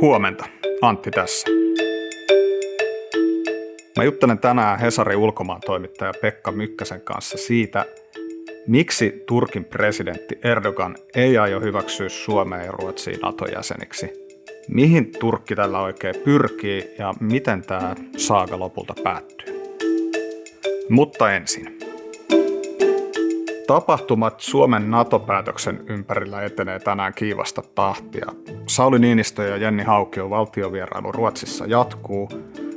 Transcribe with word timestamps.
Huomenta, 0.00 0.44
Antti 0.82 1.10
tässä. 1.10 1.46
Mä 3.96 4.04
juttelen 4.04 4.38
tänään 4.38 4.78
Hesarin 4.78 5.18
ulkomaan 5.18 5.60
toimittaja 5.66 6.12
Pekka 6.20 6.52
Mykkäsen 6.52 7.00
kanssa 7.00 7.38
siitä, 7.38 7.86
miksi 8.66 9.22
Turkin 9.26 9.64
presidentti 9.64 10.38
Erdogan 10.44 10.96
ei 11.14 11.38
aio 11.38 11.60
hyväksyä 11.60 12.08
Suomea 12.08 12.62
ja 12.62 12.72
Ruotsia 12.72 13.18
NATO-jäseniksi. 13.22 14.10
Mihin 14.68 15.12
Turkki 15.20 15.56
tällä 15.56 15.80
oikein 15.80 16.14
pyrkii 16.24 16.94
ja 16.98 17.14
miten 17.20 17.62
tämä 17.62 17.94
saaga 18.16 18.58
lopulta 18.58 18.94
päättyy. 19.02 19.62
Mutta 20.88 21.32
ensin. 21.32 21.75
Tapahtumat 23.66 24.40
Suomen 24.40 24.90
NATO-päätöksen 24.90 25.84
ympärillä 25.88 26.42
etenee 26.42 26.78
tänään 26.78 27.14
kiivasta 27.14 27.62
tahtia. 27.74 28.26
Sauli 28.66 28.98
Niinistö 28.98 29.42
ja 29.42 29.56
Jenni 29.56 29.82
Haukio 29.82 30.30
valtiovierailu 30.30 31.12
Ruotsissa 31.12 31.66
jatkuu 31.66 32.28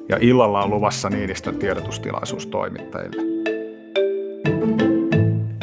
ja 0.10 0.18
illalla 0.22 0.64
on 0.64 0.70
luvassa 0.70 1.10
Niinistön 1.10 1.56
tiedotustilaisuus 1.56 2.48
toimittajille. 2.48 3.22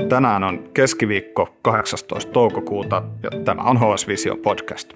Tänään 0.08 0.44
on 0.44 0.68
keskiviikko 0.74 1.48
18. 1.62 2.32
toukokuuta 2.32 3.02
ja 3.22 3.30
tämä 3.44 3.62
on 3.62 3.78
HS 3.78 4.08
Visio 4.08 4.36
podcast. 4.36 4.92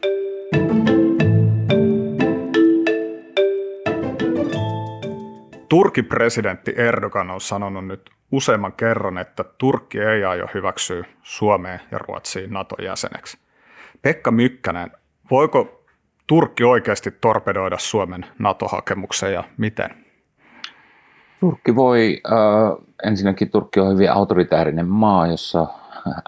Turkin 5.71 6.05
presidentti 6.05 6.75
Erdogan 6.77 7.31
on 7.31 7.41
sanonut 7.41 7.87
nyt 7.87 8.11
useamman 8.33 8.73
kerran, 8.73 9.19
että 9.19 9.45
Turkki 9.59 9.99
ei 9.99 10.25
aio 10.25 10.47
hyväksyä 10.55 11.05
Suomeen 11.23 11.81
ja 11.91 11.99
Ruotsiin 11.99 12.51
NATO-jäseneksi. 12.51 13.39
Pekka 14.03 14.31
Mykkänen, 14.31 14.91
voiko 15.31 15.85
Turkki 16.27 16.65
oikeasti 16.65 17.11
torpedoida 17.21 17.79
Suomen 17.79 18.27
NATO-hakemuksen 18.39 19.33
ja 19.33 19.45
miten? 19.57 19.91
Turkki 21.41 21.77
voi, 21.77 22.21
äh, 22.33 22.87
ensinnäkin 23.07 23.51
Turkki 23.51 23.81
on 23.81 23.93
hyvin 23.93 24.13
autoritäärinen 24.13 24.87
maa, 24.87 25.27
jossa 25.27 25.67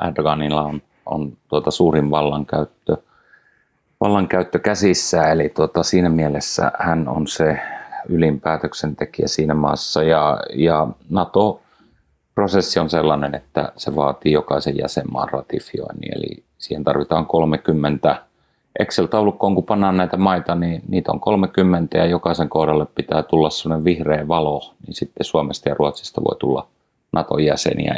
Erdoganilla 0.06 0.62
on, 0.62 0.82
on 1.06 1.36
tuota 1.48 1.70
suurin 1.70 2.10
vallankäyttö, 2.10 2.96
vallankäyttö 4.00 4.58
käsissä, 4.58 5.30
eli 5.30 5.48
tuota, 5.48 5.82
siinä 5.82 6.08
mielessä 6.08 6.72
hän 6.78 7.08
on 7.08 7.26
se 7.26 7.60
ylin 8.08 8.40
päätöksentekijä 8.40 9.28
siinä 9.28 9.54
maassa 9.54 10.02
ja, 10.02 10.40
ja 10.54 10.86
NATO 11.10 11.60
prosessi 12.34 12.80
on 12.80 12.90
sellainen, 12.90 13.34
että 13.34 13.72
se 13.76 13.94
vaatii 13.94 14.32
jokaisen 14.32 14.78
jäsenmaan 14.78 15.28
ratifioinnin, 15.28 16.16
eli 16.16 16.42
siihen 16.58 16.84
tarvitaan 16.84 17.26
30 17.26 18.22
Excel-taulukkoon, 18.78 19.54
kun 19.54 19.64
pannaan 19.64 19.96
näitä 19.96 20.16
maita, 20.16 20.54
niin 20.54 20.82
niitä 20.88 21.12
on 21.12 21.20
30 21.20 21.98
ja 21.98 22.06
jokaisen 22.06 22.48
kohdalle 22.48 22.86
pitää 22.94 23.22
tulla 23.22 23.50
sellainen 23.50 23.84
vihreä 23.84 24.28
valo, 24.28 24.74
niin 24.86 24.94
sitten 24.94 25.24
Suomesta 25.24 25.68
ja 25.68 25.74
Ruotsista 25.78 26.24
voi 26.24 26.36
tulla 26.38 26.68
NATO-jäseniä. 27.12 27.94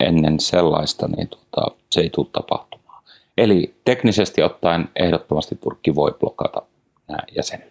Ennen 0.00 0.40
sellaista 0.40 1.08
niin 1.08 1.28
tuota, 1.28 1.76
se 1.90 2.00
ei 2.00 2.10
tule 2.10 2.26
tapahtumaan. 2.32 3.02
Eli 3.38 3.74
teknisesti 3.84 4.42
ottaen 4.42 4.88
ehdottomasti 4.96 5.54
Turkki 5.54 5.94
voi 5.94 6.16
blokata 6.20 6.62
nämä 7.08 7.20
jäsenyydet. 7.36 7.69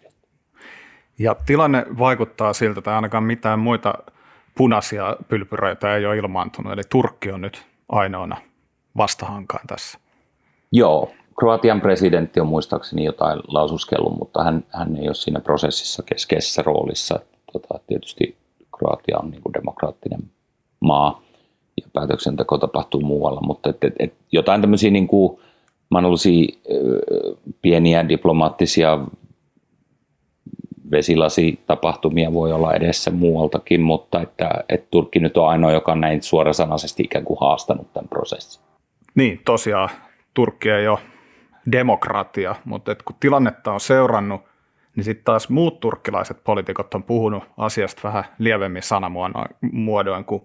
Ja 1.20 1.36
tilanne 1.46 1.86
vaikuttaa 2.00 2.54
siltä, 2.54 2.80
että 2.80 2.96
ainakaan 2.96 3.24
mitään 3.24 3.60
muita 3.60 3.94
punaisia 4.58 5.18
pylpyröitä 5.28 5.96
ei 5.96 6.06
ole 6.06 6.18
ilmaantunut, 6.18 6.74
eli 6.74 6.82
Turkki 6.90 7.32
on 7.32 7.42
nyt 7.42 7.66
ainoana 7.90 8.38
vastahankaan 8.98 9.68
tässä. 9.68 10.00
Joo, 10.72 11.12
Kroatian 11.40 11.82
presidentti 11.82 12.40
on 12.40 12.48
muistaakseni 12.48 13.06
jotain 13.06 13.40
laususkellut, 13.48 14.18
mutta 14.20 14.44
hän, 14.44 14.64
hän 14.70 14.96
ei 14.96 15.08
ole 15.08 15.16
siinä 15.16 15.40
prosessissa 15.40 16.04
keskeisessä 16.04 16.62
roolissa. 16.62 17.20
Tota, 17.54 17.80
tietysti 17.88 18.38
Kroatia 18.78 19.20
on 19.20 19.32
niin 19.32 19.42
kuin 19.42 19.54
demokraattinen 19.54 20.20
maa 20.80 21.22
ja 21.78 21.88
päätöksenteko 21.94 22.58
tapahtuu 22.58 23.02
muualla, 23.02 23.42
mutta 23.42 23.70
et, 23.70 23.84
et, 23.84 23.94
et 24.00 24.14
jotain 24.32 24.62
tämmöisiä 24.62 24.92
niin 24.92 25.08
kuin 25.08 25.40
mahdollisia 25.90 26.58
pieniä 27.62 28.10
diplomaattisia 28.10 29.00
vesilasitapahtumia 30.92 32.34
voi 32.34 32.54
olla 32.54 32.74
edessä 32.74 33.12
muualtakin, 33.12 33.82
mutta 33.82 34.22
että, 34.22 34.50
että 34.70 34.88
Turkki 34.92 35.20
nyt 35.20 35.38
on 35.38 35.50
ainoa, 35.50 35.72
joka 35.72 35.92
on 35.92 36.02
näin 36.02 36.24
suorasanaisesti 36.24 37.04
ikään 37.04 37.26
kuin 37.26 37.38
haastanut 37.42 37.94
tämän 37.94 38.10
prosessin. 38.10 38.64
Niin, 39.16 39.42
tosiaan 39.46 39.90
Turkki 40.34 40.70
ei 40.70 40.88
ole 40.88 41.00
demokratia, 41.72 42.56
mutta 42.66 42.92
et 42.92 43.04
kun 43.04 43.16
tilannetta 43.20 43.74
on 43.74 43.80
seurannut, 43.80 44.42
niin 44.96 45.04
sitten 45.04 45.26
taas 45.26 45.50
muut 45.50 45.80
turkkilaiset 45.80 46.44
poliitikot 46.44 46.94
on 46.94 47.04
puhunut 47.04 47.44
asiasta 47.58 48.02
vähän 48.04 48.24
lievemmin 48.40 48.84
sanamuodoin 48.84 50.26
kuin 50.26 50.42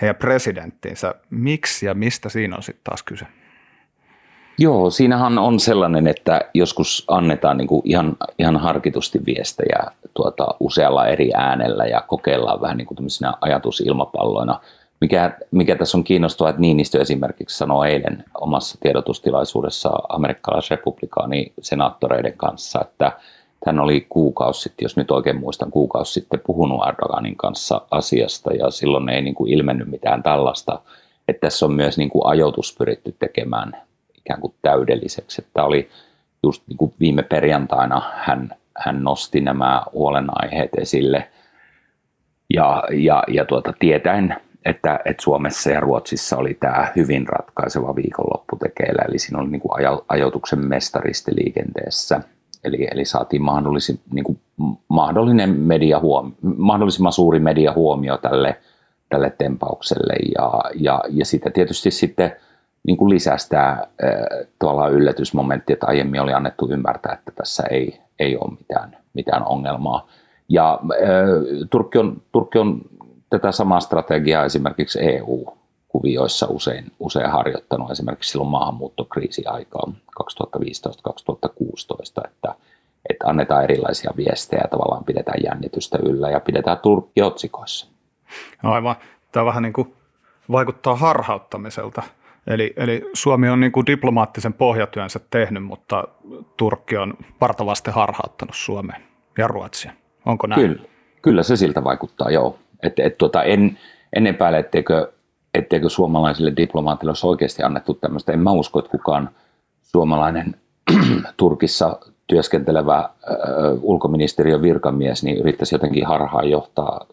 heidän 0.00 0.16
presidenttinsä. 0.16 1.14
Miksi 1.30 1.86
ja 1.86 1.94
mistä 1.94 2.28
siinä 2.28 2.56
on 2.56 2.62
sitten 2.62 2.84
taas 2.84 3.02
kyse? 3.02 3.26
Joo, 4.58 4.90
siinähän 4.90 5.38
on 5.38 5.60
sellainen, 5.60 6.06
että 6.06 6.40
joskus 6.54 7.04
annetaan 7.08 7.56
niin 7.56 7.68
kuin 7.68 7.82
ihan, 7.84 8.16
ihan 8.38 8.56
harkitusti 8.56 9.20
viestejä 9.26 9.78
tuota, 10.14 10.46
usealla 10.60 11.06
eri 11.06 11.30
äänellä 11.34 11.86
ja 11.86 12.00
kokeillaan 12.00 12.60
vähän 12.60 12.76
niin 12.76 12.86
kuin 12.86 12.98
ajatusilmapalloina. 13.40 14.60
Mikä, 15.00 15.38
mikä 15.50 15.76
tässä 15.76 15.98
on 15.98 16.04
kiinnostavaa, 16.04 16.50
että 16.50 16.60
Niinistö 16.60 17.00
esimerkiksi 17.00 17.58
sanoi 17.58 17.90
eilen 17.90 18.24
omassa 18.40 18.78
tiedotustilaisuudessa 18.80 19.90
amerikkalaisrepublikaani 20.08 21.52
senaattoreiden 21.60 22.36
kanssa, 22.36 22.80
että 22.80 23.12
hän 23.66 23.80
oli 23.80 24.06
kuukausi 24.08 24.60
sitten, 24.60 24.84
jos 24.84 24.96
nyt 24.96 25.10
oikein 25.10 25.36
muistan, 25.36 25.70
kuukausi 25.70 26.12
sitten 26.12 26.40
puhunut 26.46 26.86
Erdoganin 26.88 27.36
kanssa 27.36 27.80
asiasta 27.90 28.54
ja 28.54 28.70
silloin 28.70 29.08
ei 29.08 29.22
niin 29.22 29.34
kuin 29.34 29.52
ilmennyt 29.52 29.90
mitään 29.90 30.22
tällaista, 30.22 30.80
että 31.28 31.40
tässä 31.40 31.66
on 31.66 31.72
myös 31.72 31.98
niin 31.98 32.10
kuin 32.10 32.26
ajoitus 32.26 32.74
pyritty 32.78 33.16
tekemään 33.18 33.82
ikään 34.26 34.40
kuin 34.40 34.54
täydelliseksi. 34.62 35.42
Että 35.46 35.64
oli 35.64 35.88
just 36.42 36.62
niin 36.68 36.76
kuin 36.76 36.94
viime 37.00 37.22
perjantaina 37.22 38.02
hän, 38.14 38.50
hän 38.76 39.04
nosti 39.04 39.40
nämä 39.40 39.82
huolenaiheet 39.92 40.70
esille 40.78 41.28
ja, 42.54 42.84
ja, 42.92 43.24
ja 43.28 43.44
tuota, 43.44 43.72
tietäen, 43.78 44.36
että, 44.64 45.00
että 45.04 45.22
Suomessa 45.22 45.70
ja 45.70 45.80
Ruotsissa 45.80 46.36
oli 46.36 46.54
tämä 46.54 46.92
hyvin 46.96 47.28
ratkaiseva 47.28 47.96
viikonloppu 47.96 48.56
tekeillä, 48.56 49.02
eli 49.08 49.18
siinä 49.18 49.40
oli 49.40 49.50
niin 49.50 49.60
kuin 49.60 49.72
ajoituksen 50.08 50.66
mestariste 50.66 51.32
liikenteessä. 51.34 52.20
Eli, 52.64 52.88
eli 52.90 53.04
saatiin 53.04 53.42
mahdollisi, 53.42 54.00
niin 54.12 54.24
kuin 54.24 54.40
mahdollinen 54.88 55.50
media 55.50 56.00
huomio, 56.00 56.32
mahdollisimman 56.56 57.12
suuri 57.12 57.40
mediahuomio 57.40 58.18
tälle, 58.18 58.56
tälle 59.08 59.34
tempaukselle 59.38 60.14
ja, 60.36 60.60
ja, 60.74 61.00
ja 61.08 61.24
sitä 61.24 61.50
tietysti 61.50 61.90
sitten 61.90 62.36
niin 62.86 62.96
kuin 62.96 63.10
lisäsi 63.10 63.48
tämä 63.48 63.82
tavallaan 64.58 64.92
yllätysmomentti, 64.92 65.72
että 65.72 65.86
aiemmin 65.86 66.20
oli 66.20 66.32
annettu 66.32 66.68
ymmärtää, 66.70 67.12
että 67.12 67.30
tässä 67.30 67.62
ei, 67.70 68.00
ei 68.18 68.36
ole 68.36 68.56
mitään, 68.58 68.96
mitään 69.14 69.46
ongelmaa. 69.46 70.08
Ja 70.48 70.80
äh, 70.82 71.68
Turkki, 71.70 71.98
on, 71.98 72.22
Turkki 72.32 72.58
on 72.58 72.80
tätä 73.30 73.52
samaa 73.52 73.80
strategiaa 73.80 74.44
esimerkiksi 74.44 74.98
EU-kuvioissa 75.02 76.46
usein, 76.50 76.92
usein 76.98 77.30
harjoittanut, 77.30 77.90
esimerkiksi 77.90 78.30
silloin 78.30 78.50
maahanmuuttokriisi-aikaan 78.50 79.96
2015-2016, 80.22 80.26
että, 82.24 82.54
että 83.10 83.26
annetaan 83.26 83.64
erilaisia 83.64 84.10
viestejä, 84.16 84.64
tavallaan 84.70 85.04
pidetään 85.04 85.42
jännitystä 85.44 85.98
yllä 86.02 86.30
ja 86.30 86.40
pidetään 86.40 86.78
Turkki 86.78 87.22
otsikoissa. 87.22 87.86
Aivan. 88.62 88.96
Tämä 89.32 89.46
vähän 89.46 89.62
niin 89.62 89.72
kuin 89.72 89.94
vaikuttaa 90.52 90.96
harhauttamiselta 90.96 92.02
Eli, 92.46 92.72
eli 92.76 93.10
Suomi 93.14 93.48
on 93.48 93.60
niin 93.60 93.72
kuin 93.72 93.86
diplomaattisen 93.86 94.52
pohjatyönsä 94.52 95.20
tehnyt, 95.30 95.64
mutta 95.64 96.08
Turkki 96.56 96.96
on 96.96 97.14
partavasti 97.38 97.90
harhauttanut 97.90 98.54
Suomeen 98.56 99.02
ja 99.38 99.46
Ruotsia. 99.46 99.92
Onko 100.26 100.46
näin? 100.46 100.60
Kyllä, 100.60 100.82
kyllä 101.22 101.42
se 101.42 101.56
siltä 101.56 101.84
vaikuttaa, 101.84 102.30
joo. 102.30 102.58
Et, 102.82 102.98
et, 102.98 103.18
tuota, 103.18 103.42
en, 103.42 103.78
en 104.12 104.26
epäile, 104.26 104.58
etteikö, 104.58 105.12
etteikö 105.54 105.88
suomalaisille 105.88 106.52
diplomaatille 106.56 107.10
olisi 107.10 107.26
oikeasti 107.26 107.62
annettu 107.62 107.94
tämmöistä. 107.94 108.32
En 108.32 108.40
mä 108.40 108.50
usko, 108.50 108.78
että 108.78 108.90
kukaan 108.90 109.30
suomalainen 109.82 110.54
Turkissa 111.36 111.98
työskentelevä 112.26 112.98
äh, 112.98 113.08
ulkoministeriön 113.80 114.62
virkamies 114.62 115.24
niin 115.24 115.36
yrittäisi 115.36 115.74
jotenkin 115.74 116.06
harhaan 116.06 116.50
johtaa 116.50 117.06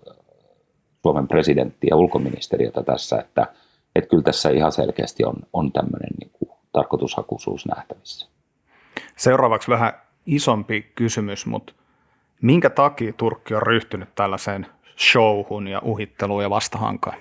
Suomen 1.02 1.28
presidenttiä 1.28 1.88
ja 1.92 1.96
ulkoministeriötä 1.96 2.84
tässä, 2.84 3.20
että– 3.20 3.48
että 3.96 4.10
kyllä 4.10 4.24
tässä 4.24 4.50
ihan 4.50 4.72
selkeästi 4.72 5.26
on, 5.26 5.36
on 5.54 5.72
tämmöinen 5.72 6.10
niin 6.20 6.32
kuin 6.34 6.50
tarkoitushakuisuus 6.72 7.66
nähtävissä. 7.66 8.28
Seuraavaksi 9.16 9.72
vähän 9.72 9.94
isompi 10.26 10.92
kysymys, 10.96 11.46
mutta 11.46 11.74
minkä 12.42 12.70
takia 12.70 13.14
Turkki 13.14 13.56
on 13.56 13.62
ryhtynyt 13.62 14.10
tällaiseen 14.16 14.68
showhun 14.98 15.68
ja 15.68 15.82
uhitteluun 15.84 16.44
ja 16.44 16.50
vastahankaan? 16.50 17.18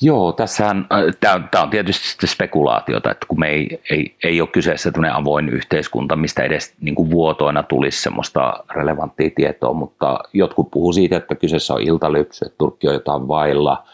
Joo, 0.00 0.32
tässähän, 0.32 0.86
tämä 1.20 1.34
on, 1.34 1.48
tämä 1.50 1.64
on 1.64 1.70
tietysti 1.70 2.26
spekulaatiota, 2.26 3.10
että 3.10 3.26
kun 3.28 3.40
me 3.40 3.48
ei, 3.48 3.80
ei, 3.90 4.16
ei 4.24 4.40
ole 4.40 4.48
kyseessä 4.48 4.92
tämmöinen 4.92 5.16
avoin 5.16 5.48
yhteiskunta, 5.48 6.16
mistä 6.16 6.42
edes 6.42 6.74
niin 6.80 6.94
kuin 6.94 7.10
vuotoina 7.10 7.62
tulisi 7.62 8.02
semmoista 8.02 8.64
relevanttia 8.74 9.30
tietoa, 9.36 9.72
mutta 9.72 10.18
jotkut 10.32 10.70
puhuu 10.70 10.92
siitä, 10.92 11.16
että 11.16 11.34
kyseessä 11.34 11.74
on 11.74 11.82
iltalypsy, 11.82 12.44
että 12.44 12.58
Turkki 12.58 12.88
on 12.88 12.94
jotain 12.94 13.28
vailla. 13.28 13.84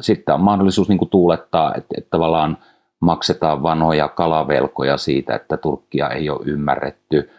Sitten 0.00 0.34
on 0.34 0.40
mahdollisuus 0.40 0.88
niin 0.88 0.98
kuin 0.98 1.10
tuulettaa, 1.10 1.74
että, 1.74 1.94
että 1.98 2.10
tavallaan 2.10 2.58
maksetaan 3.00 3.62
vanhoja 3.62 4.08
kalavelkoja 4.08 4.96
siitä, 4.96 5.34
että 5.34 5.56
Turkkia 5.56 6.08
ei 6.08 6.30
ole 6.30 6.40
ymmärretty. 6.44 7.30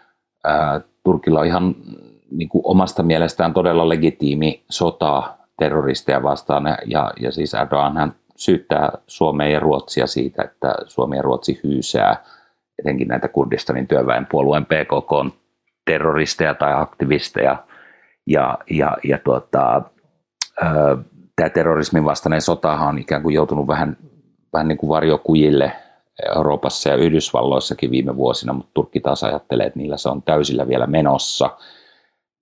Turkilla 1.04 1.40
on 1.40 1.46
ihan 1.46 1.74
niin 2.30 2.48
kuin 2.48 2.62
omasta 2.64 3.02
mielestään 3.02 3.54
todella 3.54 3.88
legitiimi 3.88 4.64
sota 4.70 5.34
terroristeja 5.58 6.22
vastaan. 6.22 6.64
Ja, 6.86 7.12
ja 7.20 7.32
siis 7.32 7.54
Erdogan 7.54 7.96
hän 7.96 8.14
syyttää 8.36 8.92
Suomea 9.06 9.48
ja 9.48 9.60
Ruotsia 9.60 10.06
siitä, 10.06 10.42
että 10.42 10.74
Suomi 10.86 11.16
ja 11.16 11.22
Ruotsi 11.22 11.60
hyysää 11.64 12.24
etenkin 12.78 13.08
näitä 13.08 13.28
Kurdistanin 13.28 13.86
työväenpuolueen 13.86 14.66
PKK 14.66 15.36
terroristeja 15.86 16.54
tai 16.54 16.72
aktivisteja. 16.74 17.56
Ja, 18.26 18.58
ja, 18.70 18.96
ja 19.04 19.18
tuota, 19.18 19.82
tämä 21.38 21.50
terrorismin 21.50 22.04
vastainen 22.04 22.42
sotahan 22.42 22.88
on 22.88 22.98
ikään 22.98 23.22
kuin 23.22 23.34
joutunut 23.34 23.66
vähän, 23.66 23.96
vähän 24.52 24.68
niin 24.68 24.78
kuin 24.78 24.90
varjokujille 24.90 25.72
Euroopassa 26.36 26.88
ja 26.88 26.96
Yhdysvalloissakin 26.96 27.90
viime 27.90 28.16
vuosina, 28.16 28.52
mutta 28.52 28.70
Turkki 28.74 29.00
taas 29.00 29.24
ajattelee, 29.24 29.66
että 29.66 29.78
niillä 29.78 29.96
se 29.96 30.08
on 30.08 30.22
täysillä 30.22 30.68
vielä 30.68 30.86
menossa– 30.86 31.50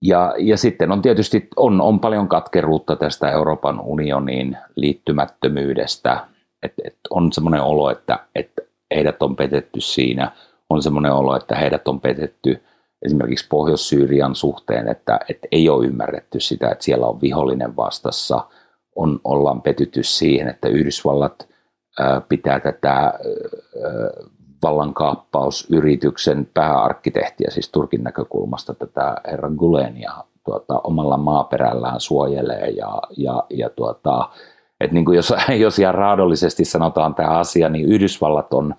ja, 0.01 0.33
ja 0.37 0.57
sitten 0.57 0.91
on 0.91 1.01
tietysti 1.01 1.47
on, 1.55 1.81
on 1.81 1.99
paljon 1.99 2.27
katkeruutta 2.27 2.95
tästä 2.95 3.31
Euroopan 3.31 3.79
unionin 3.79 4.57
liittymättömyydestä. 4.75 6.27
Et, 6.63 6.73
et 6.83 6.97
on 7.09 7.33
semmoinen 7.33 7.61
olo, 7.61 7.89
että, 7.89 8.19
että 8.35 8.61
heidät 8.95 9.23
on 9.23 9.35
petetty 9.35 9.81
siinä. 9.81 10.31
On 10.69 10.83
semmoinen 10.83 11.11
olo, 11.11 11.35
että 11.35 11.55
heidät 11.55 11.87
on 11.87 12.01
petetty 12.01 12.63
esimerkiksi 13.05 13.47
Pohjois-Syyrian 13.49 14.35
suhteen, 14.35 14.87
että, 14.87 15.19
että 15.29 15.47
ei 15.51 15.69
ole 15.69 15.85
ymmärretty 15.85 16.39
sitä, 16.39 16.69
että 16.69 16.85
siellä 16.85 17.07
on 17.07 17.21
vihollinen 17.21 17.75
vastassa. 17.75 18.47
On, 18.97 19.19
ollaan 19.23 19.61
petytty 19.61 20.03
siihen, 20.03 20.47
että 20.47 20.67
Yhdysvallat 20.67 21.49
pitää 22.29 22.59
tätä 22.59 23.13
vallankaappausyrityksen 24.63 26.49
pääarkkitehtiä, 26.53 27.47
siis 27.49 27.69
Turkin 27.69 28.03
näkökulmasta 28.03 28.73
tätä 28.73 29.15
herra 29.27 29.49
Gulenia 29.49 30.11
tuota, 30.45 30.81
omalla 30.83 31.17
maaperällään 31.17 31.99
suojelee 31.99 32.69
ja, 32.69 33.01
ja, 33.17 33.43
ja 33.49 33.69
tuota, 33.69 34.29
että 34.79 34.93
niin 34.93 35.05
kuin 35.05 35.15
jos, 35.15 35.33
jos 35.65 35.79
ihan 35.79 35.95
raadollisesti 35.95 36.65
sanotaan 36.65 37.15
tämä 37.15 37.29
asia, 37.29 37.69
niin 37.69 37.85
Yhdysvallat 37.85 38.53
on 38.53 38.75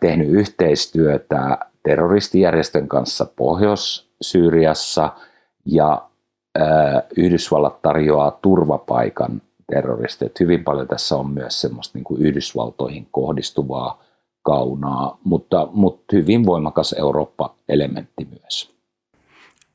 tehnyt 0.00 0.28
yhteistyötä 0.28 1.58
terroristijärjestön 1.82 2.88
kanssa 2.88 3.26
Pohjois-Syyriassa 3.36 5.10
ja 5.66 6.02
Yhdysvallat 7.16 7.82
tarjoaa 7.82 8.30
turvapaikan 8.30 9.42
terroristit. 9.72 10.40
Hyvin 10.40 10.64
paljon 10.64 10.88
tässä 10.88 11.16
on 11.16 11.30
myös 11.30 11.60
semmoista 11.60 11.98
niin 11.98 12.04
kuin 12.04 12.22
Yhdysvaltoihin 12.22 13.08
kohdistuvaa 13.10 14.02
kaunaa, 14.42 15.18
mutta, 15.24 15.68
mutta 15.72 16.16
hyvin 16.16 16.46
voimakas 16.46 16.94
Eurooppa-elementti 16.98 18.28
myös. 18.40 18.74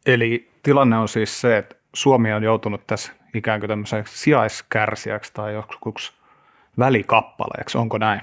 Eli 0.06 0.50
tilanne 0.64 0.98
on 0.98 1.08
siis 1.08 1.42
se, 1.42 1.58
että 1.58 1.76
Suomi 1.94 2.34
on 2.34 2.44
joutunut 2.44 2.82
tässä 2.88 3.12
ikään 3.34 3.60
kuin 3.60 3.68
tämmöiseksi 3.68 4.18
sijaiskärsijäksi 4.18 5.34
tai 5.34 5.54
jokuksi 5.54 6.12
välikappaleeksi, 6.80 7.78
onko 7.78 7.98
näin? 7.98 8.22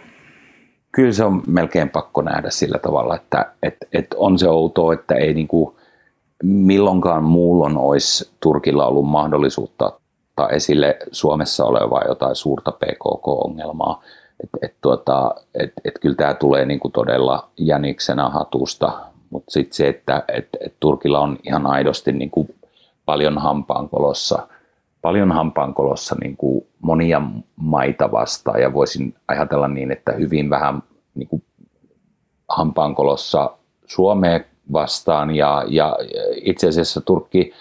Kyllä 0.92 1.12
se 1.12 1.24
on 1.24 1.42
melkein 1.46 1.90
pakko 1.90 2.22
nähdä 2.22 2.50
sillä 2.50 2.78
tavalla, 2.78 3.16
että, 3.16 3.52
että, 3.62 3.86
että 3.92 4.16
on 4.18 4.38
se 4.38 4.48
outoa, 4.48 4.94
että 4.94 5.14
ei 5.14 5.34
niin 5.34 5.48
kuin 5.48 5.76
milloinkaan 6.42 7.24
muulloin 7.24 7.76
olisi 7.76 8.30
Turkilla 8.40 8.86
ollut 8.86 9.08
mahdollisuutta 9.08 9.84
ottaa 10.30 10.48
esille 10.48 10.96
Suomessa 11.12 11.64
olevaa 11.64 12.04
jotain 12.08 12.36
suurta 12.36 12.72
PKK-ongelmaa– 12.72 14.02
et, 14.44 14.50
et 14.62 14.74
tuota, 14.80 15.34
et, 15.54 15.72
et 15.84 15.98
kyllä 16.00 16.14
tämä 16.14 16.34
tulee 16.34 16.64
niinku 16.64 16.90
todella 16.90 17.48
jäniksenä 17.56 18.28
hatusta, 18.28 18.92
mutta 19.30 19.50
sitten 19.50 19.76
se, 19.76 19.88
että 19.88 20.24
et, 20.28 20.48
et 20.60 20.74
Turkilla 20.80 21.20
on 21.20 21.38
ihan 21.42 21.66
aidosti 21.66 22.12
niinku 22.12 22.48
paljon 23.04 23.38
hampaankolossa, 23.38 24.48
paljon 25.02 25.32
hampaankolossa 25.32 26.16
niinku 26.20 26.66
monia 26.80 27.22
maita 27.56 28.12
vastaan. 28.12 28.60
Ja 28.60 28.72
voisin 28.72 29.14
ajatella 29.28 29.68
niin, 29.68 29.92
että 29.92 30.12
hyvin 30.12 30.50
vähän 30.50 30.82
niinku 31.14 31.42
hampaankolossa 32.48 33.50
Suomea 33.86 34.40
vastaan 34.72 35.34
ja, 35.34 35.64
ja 35.68 35.96
itse 36.42 36.68
asiassa 36.68 37.00
Turkki– 37.00 37.52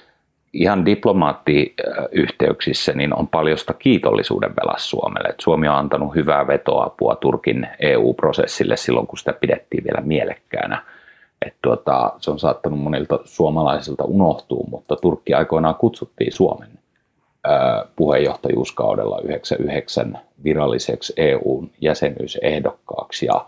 ihan 0.55 0.85
diplomaattiyhteyksissä 0.85 2.93
niin 2.93 3.15
on 3.15 3.27
paljosta 3.27 3.73
kiitollisuuden 3.73 4.55
velas 4.55 4.89
Suomelle. 4.89 5.29
Et 5.29 5.39
Suomi 5.39 5.67
on 5.67 5.75
antanut 5.75 6.15
hyvää 6.15 6.47
vetoapua 6.47 7.15
Turkin 7.15 7.67
EU-prosessille 7.79 8.77
silloin, 8.77 9.07
kun 9.07 9.17
sitä 9.17 9.33
pidettiin 9.33 9.83
vielä 9.83 10.01
mielekkäänä. 10.01 10.83
Et 11.45 11.55
tuota, 11.61 12.13
se 12.19 12.31
on 12.31 12.39
saattanut 12.39 12.79
monilta 12.79 13.19
suomalaisilta 13.23 14.03
unohtua, 14.03 14.65
mutta 14.69 14.95
Turkki 14.95 15.33
aikoinaan 15.33 15.75
kutsuttiin 15.75 16.31
Suomen 16.31 16.69
puheenjohtajuuskaudella 17.95 19.21
99 19.23 20.19
viralliseksi 20.43 21.13
EUn 21.17 21.69
jäsenyysehdokkaaksi 21.81 23.25
ja 23.25 23.45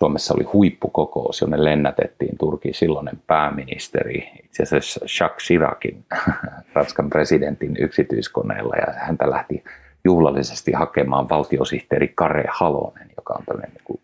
Suomessa 0.00 0.34
oli 0.34 0.44
huippukokous, 0.44 1.40
jonne 1.40 1.64
lennätettiin 1.64 2.38
Turkin 2.38 2.74
silloinen 2.74 3.18
pääministeri, 3.26 4.30
itse 4.44 4.62
asiassa 4.62 5.00
Jacques 5.00 5.46
Chiracin, 5.46 6.04
Ranskan 6.74 7.10
presidentin 7.10 7.76
yksityiskoneella, 7.80 8.76
ja 8.76 8.92
häntä 8.96 9.30
lähti 9.30 9.64
juhlallisesti 10.04 10.72
hakemaan 10.72 11.28
valtiosihteeri 11.28 12.12
Kare 12.14 12.44
Halonen, 12.50 13.10
joka 13.16 13.34
on 13.38 13.44
tämmöinen 13.46 13.70
niin 13.70 13.84
kuin 13.84 14.00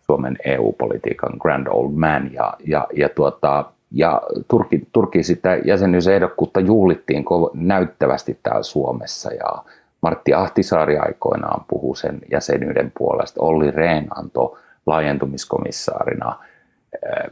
Suomen 0.00 0.36
EU-politiikan 0.44 1.32
grand 1.38 1.66
old 1.66 1.92
man, 1.92 2.32
ja, 2.32 2.54
ja, 2.66 2.86
ja, 2.94 3.08
tuota, 3.08 3.64
ja 3.90 4.22
Turki, 4.48 4.82
Turki 4.92 5.22
sitä 5.22 5.56
jäsenyysehdokkuutta 5.64 6.60
juhlittiin 6.60 7.24
näyttävästi 7.54 8.38
täällä 8.42 8.62
Suomessa, 8.62 9.32
ja 9.32 9.64
Martti 10.02 10.34
Ahtisaari 10.34 10.98
aikoinaan 10.98 11.64
puhui 11.68 11.96
sen 11.96 12.18
jäsenyyden 12.30 12.92
puolesta, 12.98 13.40
Olli 13.42 13.70
Rehn 13.70 14.06
antoi 14.16 14.58
laajentumiskomissaarina 14.88 16.38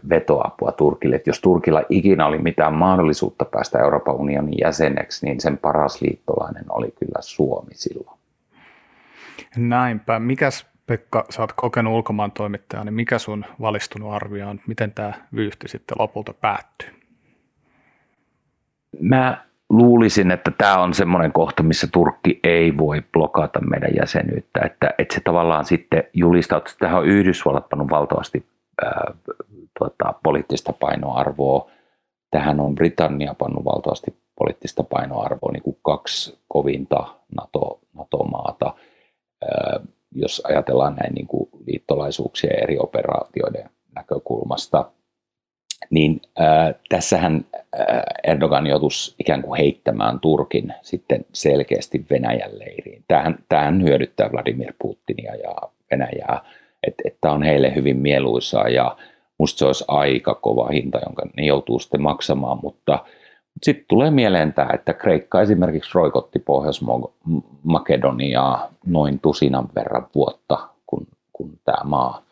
vetoapua 0.09 0.73
Turkille. 0.73 1.17
Että 1.17 1.31
jos 1.31 1.41
Turkilla 1.41 1.83
ikinä 1.89 2.27
oli 2.27 2.39
mitään 2.39 2.75
mahdollisuutta 2.75 3.45
päästä 3.45 3.79
Euroopan 3.79 4.15
unionin 4.15 4.59
jäseneksi, 4.61 5.27
niin 5.27 5.41
sen 5.41 5.59
paras 5.59 6.03
liittolainen 6.03 6.65
oli 6.69 6.91
kyllä 6.91 7.21
Suomi 7.21 7.75
silloin. 7.75 8.19
Näinpä. 9.57 10.19
Mikäs 10.19 10.67
Pekka, 10.87 11.25
sä 11.31 11.43
oot 11.43 11.53
kokenut 11.53 11.93
ulkomaan 11.93 12.33
toimittaja, 12.33 12.85
niin 12.85 12.95
mikä 12.95 13.19
sun 13.19 13.45
valistunut 13.61 14.13
arvio 14.13 14.49
on, 14.49 14.61
miten 14.67 14.93
tämä 14.93 15.13
vyyhti 15.35 15.69
sitten 15.69 15.97
lopulta 15.99 16.35
päättyy? 16.35 16.89
Mä 19.01 19.47
luulisin, 19.71 20.31
että 20.31 20.51
tämä 20.59 20.79
on 20.79 20.95
semmoinen 20.95 21.33
kohta, 21.33 21.63
missä 21.63 21.87
Turkki 21.93 22.41
ei 22.45 22.79
voi 22.79 23.03
blokata 23.13 23.61
meidän 23.61 23.97
jäsenyyttä, 23.97 24.61
että, 24.65 24.95
että 24.99 25.15
se 25.15 25.21
tavallaan 25.21 25.65
sitten 25.65 26.05
julistaa, 26.15 26.59
että 26.59 26.73
tähän 26.79 26.99
on 26.99 27.07
Yhdysvallat 27.07 27.69
pannut 27.69 27.91
valtavasti 27.91 28.47
ää, 28.85 29.15
tuota, 29.79 30.15
poliittista 30.23 30.73
painoarvoa, 30.73 31.71
tähän 32.31 32.61
on 32.61 32.75
Britannia 32.75 33.35
pannut 33.35 33.65
valtavasti 33.65 34.17
poliittista 34.39 34.83
painoarvoa, 34.83 35.53
niin 35.53 35.63
kuin 35.63 35.79
kaksi 35.83 36.39
kovinta 36.49 37.07
NATO, 37.37 37.81
NATO-maata, 37.95 38.75
ää, 39.43 39.81
jos 40.15 40.43
ajatellaan 40.45 40.95
näin 40.95 41.15
niin 41.15 41.27
kuin 41.27 41.49
liittolaisuuksien 41.67 42.63
eri 42.63 42.79
operaatioiden 42.79 43.71
näkökulmasta– 43.95 44.85
niin 45.91 46.21
äh, 46.41 46.75
tässähän 46.89 47.45
äh, 47.55 47.63
Erdogan 48.25 48.67
joutuisi 48.67 49.15
ikään 49.21 49.43
kuin 49.43 49.59
heittämään 49.59 50.21
Turkin 50.21 50.75
sitten 50.83 51.25
selkeästi 51.33 52.07
Venäjän 52.11 52.59
leiriin. 52.59 53.05
Tähän, 53.09 53.39
tähän 53.49 53.83
hyödyttää 53.83 54.33
Vladimir 54.33 54.73
Putinia 54.79 55.35
ja 55.35 55.55
Venäjää, 55.91 56.41
että 56.87 57.03
että 57.07 57.33
on 57.33 57.43
heille 57.43 57.75
hyvin 57.75 57.97
mieluisaa 57.97 58.69
ja 58.69 58.97
musta 59.39 59.59
se 59.59 59.65
olisi 59.65 59.85
aika 59.89 60.35
kova 60.35 60.69
hinta, 60.69 60.99
jonka 61.07 61.23
ne 61.37 61.47
joutuu 61.47 61.79
sitten 61.79 62.03
maksamaan, 62.03 62.59
mutta 62.63 63.05
sitten 63.63 63.85
tulee 63.89 64.11
mieleen 64.11 64.53
tämä, 64.53 64.71
että 64.75 64.95
Kreikka 64.95 65.43
esimerkiksi 65.43 65.91
roikotti 65.95 66.39
Pohjois-Makedoniaa 66.39 68.69
noin 68.87 69.21
tusinan 69.21 69.69
verran 69.75 70.07
vuotta, 70.15 70.69
kun, 70.87 71.07
kun 71.33 71.59
tämä 71.65 71.85
maa 71.85 72.26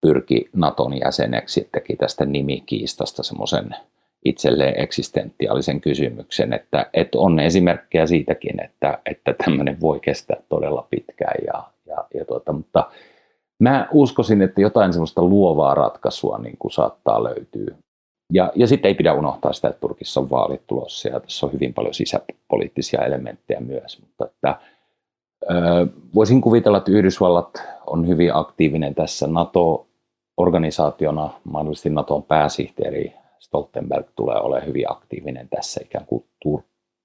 pyrki 0.00 0.48
Naton 0.52 1.00
jäseneksi, 1.00 1.68
teki 1.72 1.96
tästä 1.96 2.24
nimikiistasta 2.24 3.22
semmoisen 3.22 3.76
itselleen 4.24 4.80
eksistentiaalisen 4.80 5.80
kysymyksen, 5.80 6.52
että, 6.52 6.86
että 6.92 7.18
on 7.18 7.40
esimerkkejä 7.40 8.06
siitäkin, 8.06 8.64
että, 8.64 8.98
että 9.06 9.34
tämmöinen 9.44 9.80
voi 9.80 10.00
kestää 10.00 10.36
todella 10.48 10.86
pitkään. 10.90 11.44
Ja, 11.46 11.62
ja, 11.86 12.04
ja 12.14 12.24
tuota, 12.24 12.52
mutta 12.52 12.90
mä 13.58 13.88
uskoisin, 13.92 14.42
että 14.42 14.60
jotain 14.60 14.92
semmoista 14.92 15.22
luovaa 15.22 15.74
ratkaisua 15.74 16.38
niin 16.38 16.56
kuin 16.58 16.72
saattaa 16.72 17.24
löytyä. 17.24 17.76
Ja, 18.32 18.52
ja 18.54 18.66
sitten 18.66 18.88
ei 18.88 18.94
pidä 18.94 19.12
unohtaa 19.12 19.52
sitä, 19.52 19.68
että 19.68 19.80
Turkissa 19.80 20.20
on 20.20 20.30
vaalit 20.30 20.66
tulossa 20.66 21.08
ja 21.08 21.20
tässä 21.20 21.46
on 21.46 21.52
hyvin 21.52 21.74
paljon 21.74 21.94
sisäpoliittisia 21.94 23.04
elementtejä 23.04 23.60
myös. 23.60 24.00
Mutta 24.00 24.24
että, 24.24 24.58
ö, 25.50 25.86
voisin 26.14 26.40
kuvitella, 26.40 26.78
että 26.78 26.92
Yhdysvallat 26.92 27.62
on 27.86 28.08
hyvin 28.08 28.34
aktiivinen 28.34 28.94
tässä 28.94 29.26
NATO-organisaationa, 30.40 31.30
mahdollisesti 31.44 31.90
NATOn 31.90 32.22
pääsihteeri 32.22 33.14
Stoltenberg 33.38 34.06
tulee 34.16 34.40
olemaan 34.40 34.66
hyvin 34.66 34.92
aktiivinen 34.92 35.48
tässä 35.48 35.80
ikään 35.84 36.06
kuin 36.06 36.24
Tur- 36.44 36.62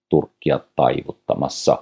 Turkkia 0.09 0.59
taivuttamassa. 0.75 1.77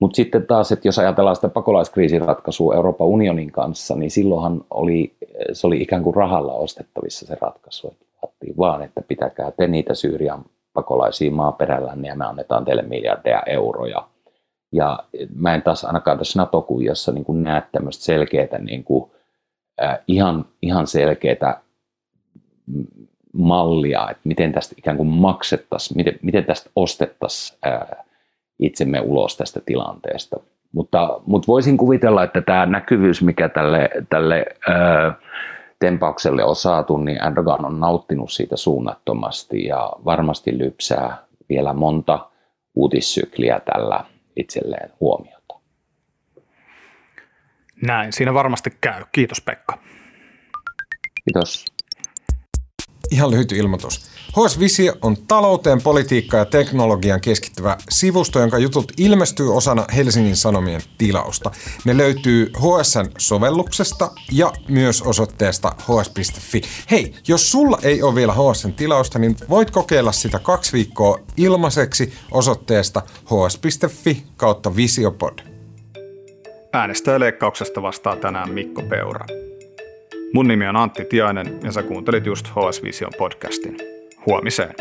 Mutta 0.00 0.16
sitten 0.16 0.46
taas, 0.46 0.72
että 0.72 0.88
jos 0.88 0.98
ajatellaan 0.98 1.36
sitä 1.36 1.48
pakolaiskriisin 1.48 2.22
ratkaisua 2.22 2.74
Euroopan 2.74 3.06
unionin 3.06 3.52
kanssa, 3.52 3.96
niin 3.96 4.10
silloinhan 4.10 4.64
oli, 4.70 5.16
se 5.52 5.66
oli 5.66 5.82
ikään 5.82 6.02
kuin 6.02 6.16
rahalla 6.16 6.52
ostettavissa 6.52 7.26
se 7.26 7.36
ratkaisu. 7.40 7.88
Että 7.88 8.46
vaan, 8.58 8.82
että 8.82 9.02
pitäkää 9.08 9.50
te 9.50 9.66
niitä 9.66 9.94
Syyrian 9.94 10.44
pakolaisia 10.72 11.30
maaperällä, 11.30 11.96
niin 11.96 12.18
me 12.18 12.24
annetaan 12.24 12.64
teille 12.64 12.82
miljardeja 12.82 13.42
euroja. 13.46 14.08
Ja 14.72 14.98
mä 15.34 15.54
en 15.54 15.62
taas 15.62 15.84
ainakaan 15.84 16.18
tässä 16.18 16.38
NATO-kuviossa 16.38 17.12
niin 17.12 17.42
näe 17.42 17.62
tämmöistä 17.72 18.04
selkeää, 18.04 18.58
niin 18.58 18.84
kuin, 18.84 19.10
ihan, 20.06 20.44
ihan 20.62 20.86
selkeää 20.86 21.60
mallia, 23.32 24.10
että 24.10 24.22
miten 24.24 24.52
tästä 24.52 24.74
ikään 24.78 24.96
kuin 24.96 25.08
maksettaisiin, 25.08 25.96
miten, 25.96 26.18
miten 26.22 26.44
tästä 26.44 26.70
ostettaisiin 26.76 27.58
itsemme 28.58 29.00
ulos 29.00 29.36
tästä 29.36 29.60
tilanteesta. 29.66 30.40
Mutta, 30.72 31.20
mutta 31.26 31.46
voisin 31.46 31.76
kuvitella, 31.76 32.22
että 32.22 32.40
tämä 32.40 32.66
näkyvyys, 32.66 33.22
mikä 33.22 33.48
tälle, 33.48 33.90
tälle 34.08 34.44
ää, 34.68 35.14
tempaukselle 35.78 36.44
on 36.44 36.56
saatu, 36.56 36.96
niin 36.96 37.26
Erdogan 37.26 37.64
on 37.64 37.80
nauttinut 37.80 38.32
siitä 38.32 38.56
suunnattomasti 38.56 39.64
ja 39.64 39.92
varmasti 40.04 40.58
lypsää 40.58 41.16
vielä 41.48 41.72
monta 41.72 42.30
uutissykliä 42.74 43.60
tällä 43.60 44.04
itselleen 44.36 44.90
huomiota. 45.00 45.37
Näin, 47.82 48.12
siinä 48.12 48.34
varmasti 48.34 48.70
käy. 48.80 49.04
Kiitos 49.12 49.40
Pekka. 49.40 49.78
Kiitos. 51.24 51.64
Ihan 53.10 53.30
lyhyt 53.30 53.52
ilmoitus. 53.52 54.10
HS 54.28 54.60
Visio 54.60 54.92
on 55.02 55.16
talouteen, 55.28 55.82
politiikkaan 55.82 56.40
ja 56.40 56.44
teknologian 56.44 57.20
keskittyvä 57.20 57.76
sivusto, 57.88 58.40
jonka 58.40 58.58
jutut 58.58 58.92
ilmestyy 58.96 59.56
osana 59.56 59.84
Helsingin 59.96 60.36
Sanomien 60.36 60.80
tilausta. 60.98 61.50
Ne 61.84 61.96
löytyy 61.96 62.50
HSN 62.56 63.10
sovelluksesta 63.18 64.10
ja 64.32 64.52
myös 64.68 65.02
osoitteesta 65.02 65.72
hs.fi. 65.80 66.62
Hei, 66.90 67.14
jos 67.28 67.50
sulla 67.50 67.78
ei 67.82 68.02
ole 68.02 68.14
vielä 68.14 68.32
HSN 68.32 68.72
tilausta, 68.72 69.18
niin 69.18 69.36
voit 69.48 69.70
kokeilla 69.70 70.12
sitä 70.12 70.38
kaksi 70.38 70.72
viikkoa 70.72 71.18
ilmaiseksi 71.36 72.12
osoitteesta 72.30 73.02
hs.fi 73.24 74.22
kautta 74.36 74.76
visiopod. 74.76 75.47
Äänestäjäleikkauksesta 76.72 77.82
vastaa 77.82 78.16
tänään 78.16 78.50
Mikko 78.50 78.82
Peura. 78.82 79.24
Mun 80.32 80.48
nimi 80.48 80.66
on 80.68 80.76
Antti 80.76 81.04
Tiainen 81.04 81.60
ja 81.64 81.72
sä 81.72 81.82
kuuntelit 81.82 82.26
just 82.26 82.46
HS 82.46 82.82
Vision 82.82 83.12
podcastin. 83.18 83.76
Huomiseen. 84.26 84.74